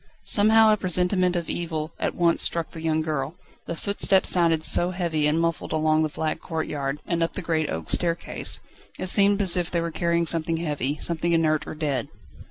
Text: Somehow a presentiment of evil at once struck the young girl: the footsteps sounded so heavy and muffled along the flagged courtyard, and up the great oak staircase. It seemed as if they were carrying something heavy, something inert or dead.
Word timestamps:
Somehow 0.23 0.73
a 0.73 0.77
presentiment 0.77 1.35
of 1.35 1.47
evil 1.47 1.93
at 1.99 2.15
once 2.15 2.41
struck 2.41 2.71
the 2.71 2.81
young 2.81 3.01
girl: 3.03 3.35
the 3.67 3.75
footsteps 3.75 4.29
sounded 4.29 4.63
so 4.63 4.89
heavy 4.89 5.27
and 5.27 5.39
muffled 5.39 5.71
along 5.71 6.01
the 6.01 6.09
flagged 6.09 6.41
courtyard, 6.41 6.99
and 7.05 7.21
up 7.21 7.33
the 7.33 7.41
great 7.43 7.69
oak 7.69 7.87
staircase. 7.91 8.59
It 8.97 9.09
seemed 9.09 9.39
as 9.43 9.55
if 9.55 9.69
they 9.69 9.79
were 9.79 9.91
carrying 9.91 10.25
something 10.25 10.57
heavy, 10.57 10.97
something 10.99 11.33
inert 11.33 11.67
or 11.67 11.75
dead. 11.75 12.07